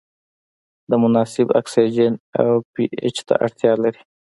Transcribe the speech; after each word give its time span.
د 0.89 0.91
مناسب 1.03 1.47
اکسیجن 1.59 2.13
او 2.41 2.51
پي 2.73 2.85
اچ 3.05 3.17
ته 3.27 3.33
اړتیا 3.45 3.73
لري. 3.83 4.01